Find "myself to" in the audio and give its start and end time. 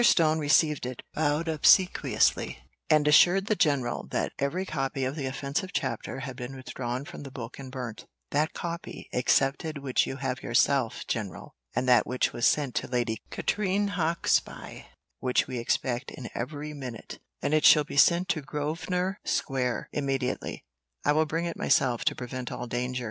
21.55-22.15